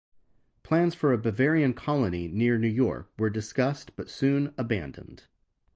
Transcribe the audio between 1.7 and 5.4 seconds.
colony near New York were discussed but soon abandoned.